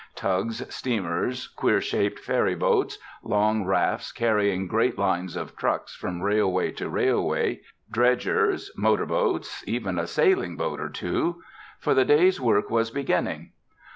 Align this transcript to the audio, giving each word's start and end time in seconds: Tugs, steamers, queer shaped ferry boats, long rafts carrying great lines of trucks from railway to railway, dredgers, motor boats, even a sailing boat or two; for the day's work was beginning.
Tugs, 0.15 0.63
steamers, 0.73 1.45
queer 1.45 1.79
shaped 1.79 2.17
ferry 2.17 2.55
boats, 2.55 2.97
long 3.21 3.65
rafts 3.65 4.11
carrying 4.11 4.65
great 4.65 4.97
lines 4.97 5.35
of 5.35 5.55
trucks 5.55 5.95
from 5.95 6.23
railway 6.23 6.71
to 6.71 6.89
railway, 6.89 7.59
dredgers, 7.91 8.71
motor 8.75 9.05
boats, 9.05 9.63
even 9.67 9.99
a 9.99 10.07
sailing 10.07 10.57
boat 10.57 10.79
or 10.79 10.89
two; 10.89 11.43
for 11.77 11.93
the 11.93 12.03
day's 12.03 12.41
work 12.41 12.71
was 12.71 12.89
beginning. 12.89 13.51